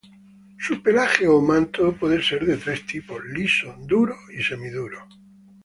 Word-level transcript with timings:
Su 0.57 0.81
pelaje 0.81 1.27
o 1.27 1.39
manto 1.41 1.95
puede 1.95 2.23
ser 2.23 2.43
de 2.43 2.57
tres 2.57 2.87
tipos: 2.87 3.23
liso, 3.23 3.77
duro 3.81 4.15
y 4.35 4.41
semi-duro. 4.41 5.07